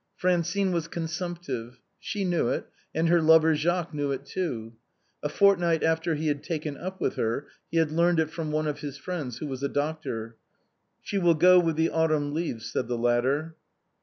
Francine 0.15 0.71
was 0.71 0.87
consump 0.87 1.43
tive. 1.43 1.79
She 1.99 2.25
knew 2.25 2.47
it 2.47 2.65
and 2.95 3.07
her 3.07 3.21
lover 3.21 3.53
Jacques 3.53 3.93
knew 3.93 4.11
it 4.11 4.25
too; 4.25 4.73
a 5.21 5.29
fortnight 5.29 5.83
after 5.83 6.15
he 6.15 6.25
had 6.27 6.41
taken 6.43 6.75
up 6.75 6.99
with 6.99 7.17
her 7.17 7.45
he 7.69 7.77
had 7.77 7.91
learned 7.91 8.19
it 8.19 8.31
from 8.31 8.51
one 8.51 8.65
of 8.65 8.79
his 8.79 8.97
friends, 8.97 9.37
who 9.37 9.45
was 9.45 9.61
a 9.61 9.69
doctor." 9.69 10.37
She 11.03 11.19
will 11.19 11.35
go 11.35 11.59
with 11.59 11.75
the 11.75 11.91
autumn 11.91 12.33
leaves," 12.33 12.65
said 12.71 12.87
the 12.87 12.97
latter. 12.97 13.55